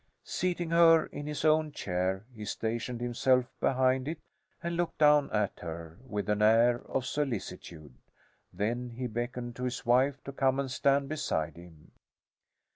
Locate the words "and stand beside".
10.59-11.55